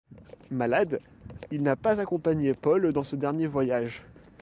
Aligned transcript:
Malade, 0.49 0.99
il 1.51 1.61
n'a 1.61 1.75
pas 1.75 1.99
accompagné 2.01 2.55
Paul 2.55 2.91
dans 2.91 3.03
ce 3.03 3.15
dernier 3.15 3.45
voyage. 3.45 4.01